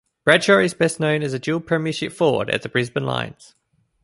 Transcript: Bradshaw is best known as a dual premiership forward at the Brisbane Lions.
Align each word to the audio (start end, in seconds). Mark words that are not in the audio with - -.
Bradshaw 0.25 0.57
is 0.57 0.73
best 0.73 0.99
known 0.99 1.21
as 1.21 1.31
a 1.33 1.37
dual 1.37 1.59
premiership 1.59 2.11
forward 2.11 2.49
at 2.49 2.63
the 2.63 2.69
Brisbane 2.69 3.05
Lions. 3.05 3.53